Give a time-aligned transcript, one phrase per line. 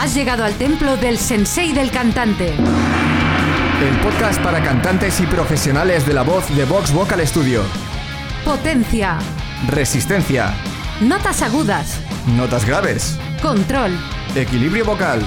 [0.00, 2.54] Has llegado al templo del sensei del cantante.
[2.54, 7.64] El podcast para cantantes y profesionales de la voz de Vox Vocal Studio.
[8.44, 9.18] Potencia.
[9.66, 10.54] Resistencia.
[11.00, 11.98] Notas agudas.
[12.36, 13.18] Notas graves.
[13.42, 13.90] Control.
[14.36, 15.20] Equilibrio vocal.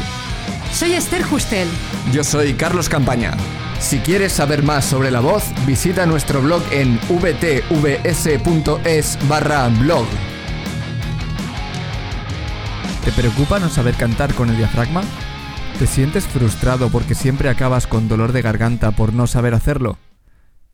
[0.72, 1.68] Soy Esther Justel.
[2.14, 3.36] Yo soy Carlos Campaña.
[3.82, 8.08] Si quieres saber más sobre la voz, visita nuestro blog en vtvs.es
[9.28, 10.06] barra blog.
[13.04, 15.02] ¿Te preocupa no saber cantar con el diafragma?
[15.80, 19.98] ¿Te sientes frustrado porque siempre acabas con dolor de garganta por no saber hacerlo?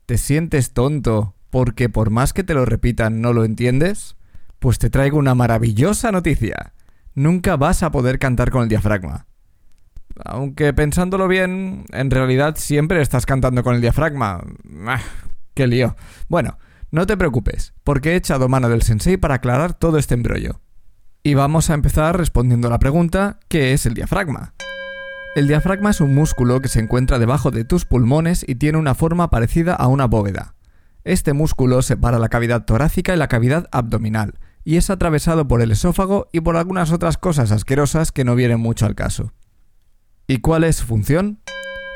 [0.04, 4.16] ¿Te sientes tonto porque por más que te lo repitan no lo entiendes?
[4.58, 6.74] Pues te traigo una maravillosa noticia.
[7.14, 9.26] Nunca vas a poder cantar con el diafragma.
[10.22, 14.44] Aunque pensándolo bien, en realidad siempre estás cantando con el diafragma.
[14.86, 15.00] Ah,
[15.54, 15.96] ¡Qué lío!
[16.28, 16.58] Bueno,
[16.90, 20.60] no te preocupes, porque he echado mano del sensei para aclarar todo este embrollo.
[21.22, 24.54] Y vamos a empezar respondiendo a la pregunta, ¿qué es el diafragma?
[25.34, 28.94] El diafragma es un músculo que se encuentra debajo de tus pulmones y tiene una
[28.94, 30.54] forma parecida a una bóveda.
[31.04, 35.70] Este músculo separa la cavidad torácica y la cavidad abdominal, y es atravesado por el
[35.70, 39.32] esófago y por algunas otras cosas asquerosas que no vienen mucho al caso.
[40.26, 41.40] ¿Y cuál es su función?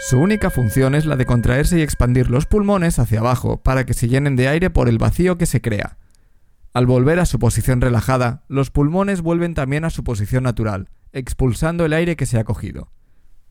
[0.09, 3.95] Su única función es la de contraerse y expandir los pulmones hacia abajo para que
[3.95, 5.99] se llenen de aire por el vacío que se crea.
[6.73, 11.85] Al volver a su posición relajada, los pulmones vuelven también a su posición natural, expulsando
[11.85, 12.91] el aire que se ha cogido.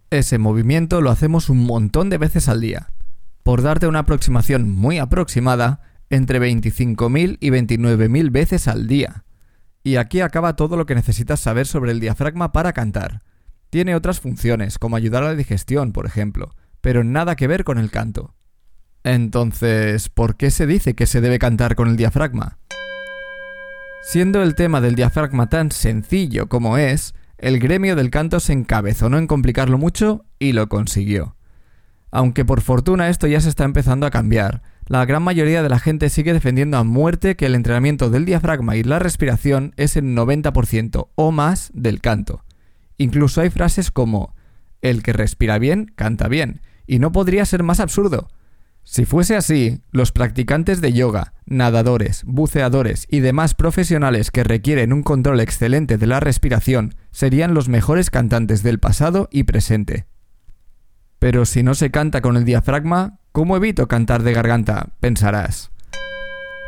[0.09, 2.91] Ese movimiento lo hacemos un montón de veces al día.
[3.43, 9.23] Por darte una aproximación muy aproximada, entre 25.000 y 29.000 veces al día.
[9.83, 13.21] Y aquí acaba todo lo que necesitas saber sobre el diafragma para cantar.
[13.69, 17.77] Tiene otras funciones, como ayudar a la digestión, por ejemplo, pero nada que ver con
[17.77, 18.33] el canto.
[19.03, 22.57] Entonces, ¿por qué se dice que se debe cantar con el diafragma?
[24.03, 29.17] Siendo el tema del diafragma tan sencillo como es, el gremio del canto se encabezonó
[29.17, 31.35] en complicarlo mucho y lo consiguió.
[32.09, 35.79] Aunque por fortuna esto ya se está empezando a cambiar, la gran mayoría de la
[35.79, 40.05] gente sigue defendiendo a muerte que el entrenamiento del diafragma y la respiración es el
[40.15, 42.43] 90% o más del canto.
[42.97, 44.35] Incluso hay frases como
[44.81, 48.27] el que respira bien, canta bien, y no podría ser más absurdo.
[48.83, 55.03] Si fuese así, los practicantes de yoga, nadadores, buceadores y demás profesionales que requieren un
[55.03, 60.07] control excelente de la respiración serían los mejores cantantes del pasado y presente.
[61.19, 64.89] Pero si no se canta con el diafragma, ¿cómo evito cantar de garganta?
[64.99, 65.71] pensarás.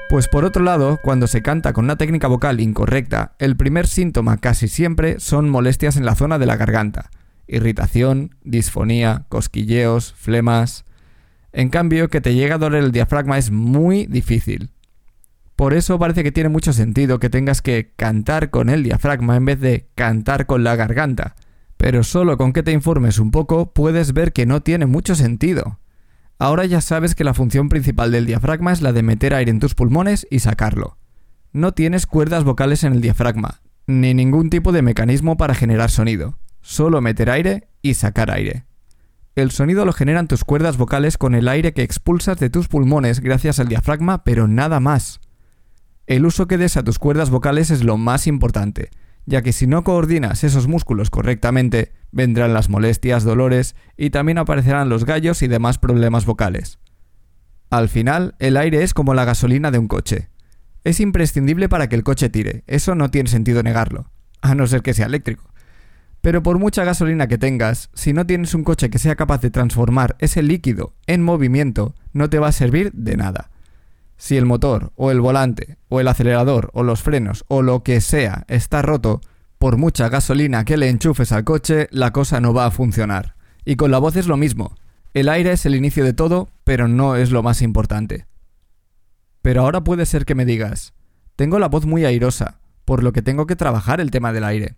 [0.10, 4.38] Pues por otro lado, cuando se canta con una técnica vocal incorrecta, el primer síntoma
[4.38, 7.10] casi siempre son molestias en la zona de la garganta,
[7.48, 10.86] irritación, disfonía, cosquilleos, flemas.
[11.54, 14.72] En cambio, que te llegue a doler el diafragma es muy difícil.
[15.56, 19.46] Por eso parece que tiene mucho sentido que tengas que cantar con el diafragma en
[19.46, 21.36] vez de cantar con la garganta.
[21.78, 25.80] Pero solo con que te informes un poco puedes ver que no tiene mucho sentido.
[26.40, 29.60] Ahora ya sabes que la función principal del diafragma es la de meter aire en
[29.60, 30.98] tus pulmones y sacarlo.
[31.52, 36.40] No tienes cuerdas vocales en el diafragma, ni ningún tipo de mecanismo para generar sonido.
[36.62, 38.66] Solo meter aire y sacar aire.
[39.36, 43.20] El sonido lo generan tus cuerdas vocales con el aire que expulsas de tus pulmones
[43.20, 45.22] gracias al diafragma, pero nada más.
[46.06, 48.92] El uso que des a tus cuerdas vocales es lo más importante,
[49.26, 54.90] ya que si no coordinas esos músculos correctamente, vendrán las molestias, dolores y también aparecerán
[54.90, 56.78] los gallos y demás problemas vocales.
[57.72, 60.30] Al final, el aire es como la gasolina de un coche.
[60.84, 64.12] Es imprescindible para que el coche tire, eso no tiene sentido negarlo,
[64.42, 65.53] a no ser que sea eléctrico.
[66.24, 69.52] Pero por mucha gasolina que tengas, si no tienes un coche que sea capaz de
[69.52, 73.52] transformar ese líquido en movimiento, no te va a servir de nada.
[74.16, 78.00] Si el motor, o el volante, o el acelerador, o los frenos, o lo que
[78.00, 79.20] sea está roto,
[79.60, 83.36] por mucha gasolina que le enchufes al coche, la cosa no va a funcionar.
[83.66, 84.78] Y con la voz es lo mismo.
[85.14, 88.28] El aire es el inicio de todo, pero no es lo más importante.
[89.42, 90.94] Pero ahora puede ser que me digas,
[91.36, 94.78] tengo la voz muy airosa, por lo que tengo que trabajar el tema del aire.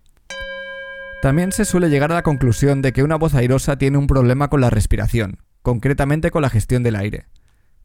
[1.25, 4.48] También se suele llegar a la conclusión de que una voz airosa tiene un problema
[4.48, 7.25] con la respiración, concretamente con la gestión del aire.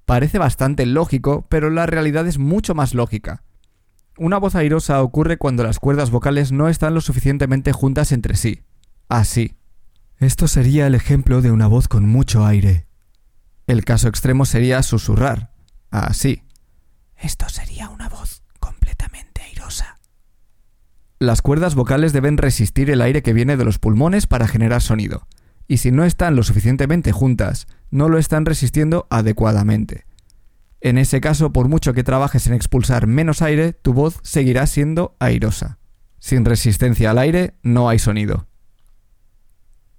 [0.05, 3.43] Parece bastante lógico, pero la realidad es mucho más lógica.
[4.19, 8.61] Una voz airosa ocurre cuando las cuerdas vocales no están lo suficientemente juntas entre sí.
[9.09, 9.57] Así.
[10.19, 12.89] Esto sería el ejemplo de una voz con mucho aire.
[13.67, 15.55] El caso extremo sería susurrar.
[15.91, 16.45] Así.
[17.17, 19.30] Esto sería una voz completamente.
[21.23, 25.27] Las cuerdas vocales deben resistir el aire que viene de los pulmones para generar sonido,
[25.69, 30.07] y si no están lo suficientemente juntas, no lo están resistiendo adecuadamente.
[30.81, 35.15] En ese caso, por mucho que trabajes en expulsar menos aire, tu voz seguirá siendo
[35.21, 35.77] airosa.
[36.21, 38.49] Sin resistencia al aire no hay sonido.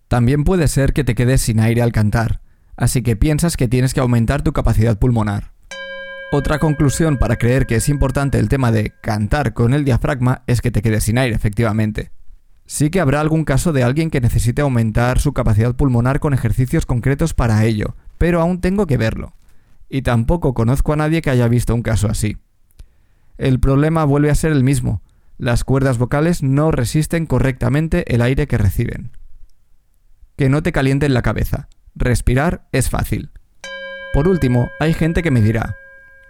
[0.08, 2.42] También puede ser que te quedes sin aire al cantar,
[2.76, 5.54] así que piensas que tienes que aumentar tu capacidad pulmonar.
[6.34, 10.62] Otra conclusión para creer que es importante el tema de cantar con el diafragma es
[10.62, 12.14] que te quedes sin aire, efectivamente.
[12.66, 16.86] Sí que habrá algún caso de alguien que necesite aumentar su capacidad pulmonar con ejercicios
[16.86, 19.34] concretos para ello, pero aún tengo que verlo.
[19.90, 22.38] Y tampoco conozco a nadie que haya visto un caso así.
[23.38, 25.02] El problema vuelve a ser el mismo.
[25.38, 29.12] Las cuerdas vocales no resisten correctamente el aire que reciben.
[30.38, 31.68] Que no te calienten la cabeza.
[31.94, 33.32] Respirar es fácil.
[34.14, 35.76] Por último, hay gente que me dirá,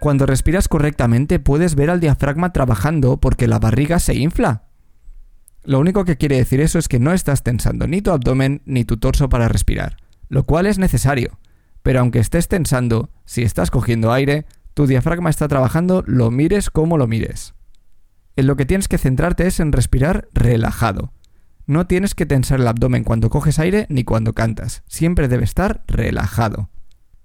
[0.02, 4.64] cuando respiras correctamente puedes ver al diafragma trabajando porque la barriga se infla.
[5.64, 8.84] Lo único que quiere decir eso es que no estás tensando ni tu abdomen ni
[8.84, 11.38] tu torso para respirar, lo cual es necesario.
[11.84, 16.98] Pero aunque estés tensando, si estás cogiendo aire, tu diafragma está trabajando, lo mires como
[16.98, 17.54] lo mires.
[18.36, 21.14] En lo que tienes que centrarte es en respirar relajado.
[21.68, 25.84] No tienes que tensar el abdomen cuando coges aire ni cuando cantas, siempre debe estar
[25.86, 26.72] relajado.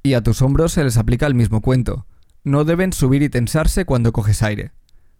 [0.02, 2.04] Y a tus hombros se les aplica el mismo cuento
[2.46, 4.70] no deben subir y tensarse cuando coges aire.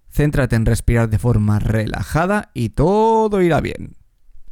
[0.08, 3.96] Céntrate en respirar de forma relajada y todo irá bien.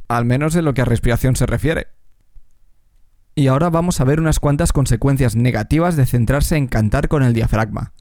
[0.09, 1.87] Al menos en lo que a respiración se refiere.
[3.33, 7.33] Y ahora vamos a ver unas cuantas consecuencias negativas de centrarse en cantar con el
[7.33, 7.93] diafragma.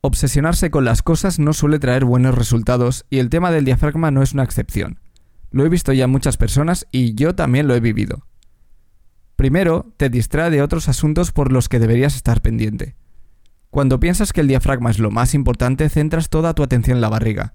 [0.00, 4.22] Obsesionarse con las cosas no suele traer buenos resultados y el tema del diafragma no
[4.22, 5.00] es una excepción.
[5.50, 8.26] Lo he visto ya en muchas personas y yo también lo he vivido.
[9.36, 12.96] Primero, te distrae de otros asuntos por los que deberías estar pendiente.
[13.76, 17.10] Cuando piensas que el diafragma es lo más importante, centras toda tu atención en la
[17.10, 17.52] barriga.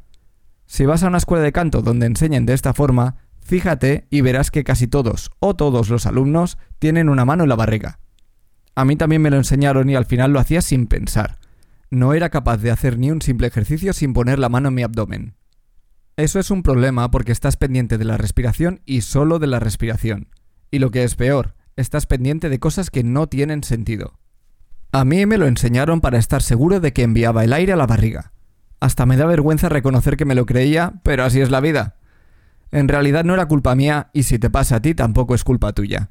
[0.68, 4.52] Si vas a una escuela de canto donde enseñen de esta forma, fíjate y verás
[4.52, 7.98] que casi todos o todos los alumnos tienen una mano en la barriga.
[8.76, 11.40] A mí también me lo enseñaron y al final lo hacía sin pensar.
[11.90, 14.84] No era capaz de hacer ni un simple ejercicio sin poner la mano en mi
[14.84, 15.34] abdomen.
[16.18, 20.28] Eso es un problema porque estás pendiente de la respiración y solo de la respiración.
[20.70, 24.21] Y lo que es peor, estás pendiente de cosas que no tienen sentido.
[24.94, 27.88] A mí me lo enseñaron para estar seguro de que enviaba el aire a la
[27.88, 28.34] barriga.
[28.82, 31.96] Hasta me da vergüenza reconocer que me lo creía, pero así es la vida.
[32.72, 35.72] En realidad no era culpa mía y si te pasa a ti tampoco es culpa
[35.72, 36.10] tuya.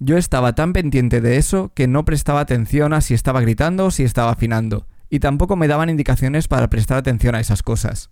[0.00, 3.90] Yo estaba tan pendiente de eso que no prestaba atención a si estaba gritando o
[3.90, 8.10] si estaba afinando, y tampoco me daban indicaciones para prestar atención a esas cosas.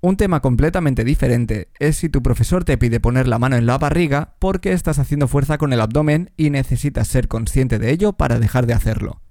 [0.00, 3.78] Un tema completamente diferente es si tu profesor te pide poner la mano en la
[3.78, 8.38] barriga porque estás haciendo fuerza con el abdomen y necesitas ser consciente de ello para
[8.38, 9.22] dejar de hacerlo.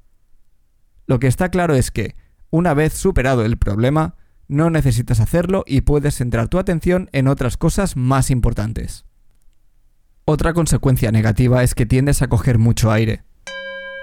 [1.06, 2.16] Lo que está claro es que,
[2.50, 4.16] una vez superado el problema,
[4.50, 9.06] no necesitas hacerlo y puedes centrar tu atención en otras cosas más importantes.
[10.26, 13.24] Otra consecuencia negativa es que tiendes a coger mucho aire.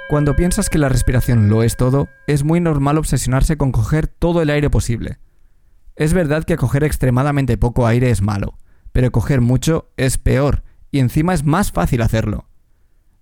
[0.08, 4.40] Cuando piensas que la respiración lo es todo, es muy normal obsesionarse con coger todo
[4.40, 5.18] el aire posible
[5.96, 8.58] es verdad que coger extremadamente poco aire es malo,
[8.92, 12.48] pero coger mucho es peor, y encima es más fácil hacerlo.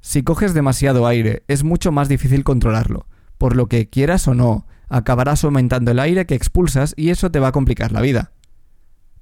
[0.00, 3.06] Si coges demasiado aire, es mucho más difícil controlarlo,
[3.38, 7.40] por lo que quieras o no, acabarás aumentando el aire que expulsas y eso te
[7.40, 8.32] va a complicar la vida.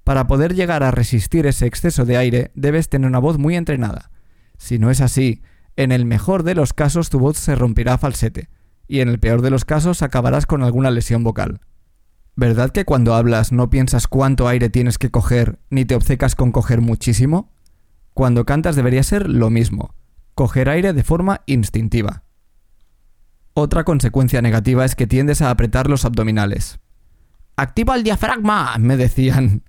[0.05, 4.11] Para poder llegar a resistir ese exceso de aire, debes tener una voz muy entrenada.
[4.58, 5.43] Si no es así,
[5.76, 8.49] en el mejor de los casos tu voz se romperá a falsete,
[8.88, 11.61] y en el peor de los casos acabarás con alguna lesión vocal.
[12.40, 16.52] ¿Verdad que cuando hablas no piensas cuánto aire tienes que coger ni te obcecas con
[16.52, 17.52] coger muchísimo?
[18.14, 19.94] Cuando cantas debería ser lo mismo,
[20.35, 22.23] coger aire de forma instintiva.
[23.52, 26.80] Otra consecuencia negativa es que tiendes a apretar los abdominales.
[27.56, 28.75] ¡Activa el diafragma!
[28.78, 29.62] me decían.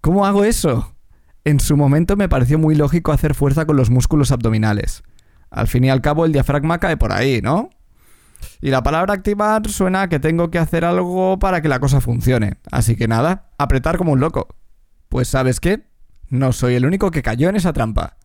[0.00, 0.96] ¿Cómo hago eso?
[1.44, 5.04] En su momento me pareció muy lógico hacer fuerza con los músculos abdominales.
[5.48, 7.70] Al fin y al cabo el diafragma cae por ahí, ¿no?
[8.60, 12.00] Y la palabra activar suena a que tengo que hacer algo para que la cosa
[12.00, 12.54] funcione.
[12.70, 14.48] Así que nada, apretar como un loco.
[15.08, 15.84] Pues sabes qué,
[16.28, 18.16] no soy el único que cayó en esa trampa.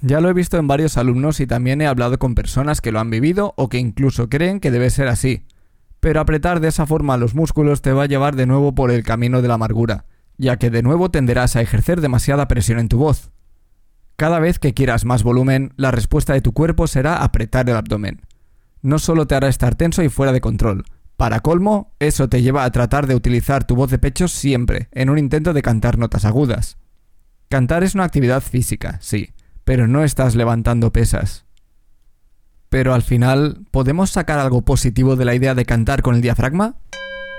[0.00, 3.00] Ya lo he visto en varios alumnos y también he hablado con personas que lo
[3.00, 5.46] han vivido o que incluso creen que debe ser así.
[6.00, 9.02] Pero apretar de esa forma los músculos te va a llevar de nuevo por el
[9.02, 10.04] camino de la amargura,
[10.36, 13.30] ya que de nuevo tenderás a ejercer demasiada presión en tu voz.
[14.14, 18.27] Cada vez que quieras más volumen, la respuesta de tu cuerpo será apretar el abdomen
[18.82, 20.84] no solo te hará estar tenso y fuera de control.
[21.16, 25.10] Para colmo, eso te lleva a tratar de utilizar tu voz de pecho siempre, en
[25.10, 26.78] un intento de cantar notas agudas.
[27.48, 29.32] Cantar es una actividad física, sí,
[29.64, 31.44] pero no estás levantando pesas.
[32.68, 36.76] Pero al final, ¿podemos sacar algo positivo de la idea de cantar con el diafragma?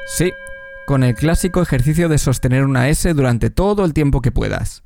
[0.08, 0.34] Sí,
[0.88, 4.84] con el clásico ejercicio de sostener una S durante todo el tiempo que puedas.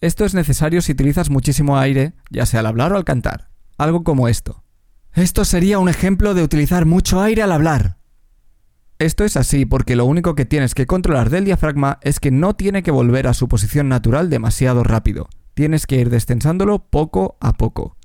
[0.00, 3.50] Esto es necesario si utilizas muchísimo aire, ya sea al hablar o al cantar.
[3.78, 4.64] Algo como esto.
[5.16, 7.96] Esto sería un ejemplo de utilizar mucho aire al hablar.
[8.98, 12.54] Esto es así porque lo único que tienes que controlar del diafragma es que no
[12.54, 17.54] tiene que volver a su posición natural demasiado rápido, tienes que ir descensándolo poco a
[17.54, 17.96] poco.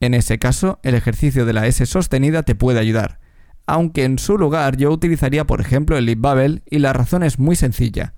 [0.00, 3.20] En ese caso, el ejercicio de la S sostenida te puede ayudar,
[3.66, 7.38] aunque en su lugar yo utilizaría por ejemplo el lip bubble y la razón es
[7.38, 8.12] muy sencilla.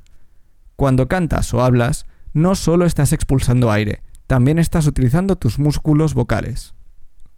[0.75, 6.75] Cuando cantas o hablas, no solo estás expulsando aire, también estás utilizando tus músculos vocales.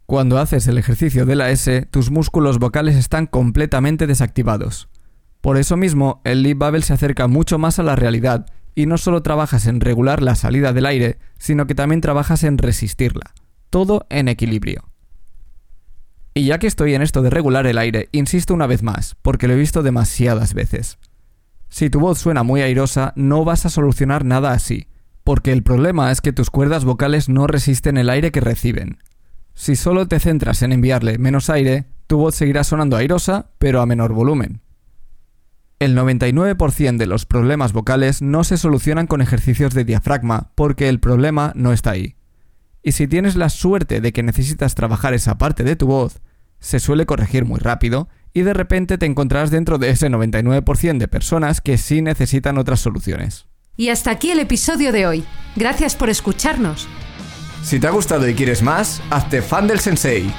[0.06, 4.88] Cuando haces el ejercicio de la S, tus músculos vocales están completamente desactivados.
[5.40, 8.98] Por eso mismo, el lip bubble se acerca mucho más a la realidad y no
[8.98, 13.34] solo trabajas en regular la salida del aire, sino que también trabajas en resistirla.
[13.70, 14.84] Todo en equilibrio.
[16.34, 19.48] Y ya que estoy en esto de regular el aire, insisto una vez más, porque
[19.48, 20.98] lo he visto demasiadas veces.
[21.68, 24.86] Si tu voz suena muy airosa, no vas a solucionar nada así,
[25.24, 28.98] porque el problema es que tus cuerdas vocales no resisten el aire que reciben.
[29.54, 33.86] Si solo te centras en enviarle menos aire, tu voz seguirá sonando airosa, pero a
[33.86, 34.60] menor volumen.
[35.78, 41.00] El 99% de los problemas vocales no se solucionan con ejercicios de diafragma porque el
[41.00, 42.14] problema no está ahí.
[42.82, 46.20] Y si tienes la suerte de que necesitas trabajar esa parte de tu voz,
[46.60, 51.08] se suele corregir muy rápido y de repente te encontrarás dentro de ese 99% de
[51.08, 53.46] personas que sí necesitan otras soluciones.
[53.76, 55.24] Y hasta aquí el episodio de hoy.
[55.56, 56.88] Gracias por escucharnos.
[57.62, 60.32] Si te ha gustado y quieres más, hazte fan del sensei.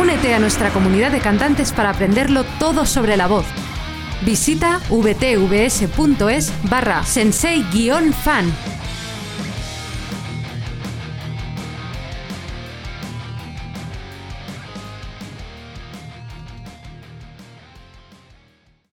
[0.00, 3.44] Únete a nuestra comunidad de cantantes para aprenderlo todo sobre la voz
[4.22, 8.52] Visita vtvs.es barra sensei-fan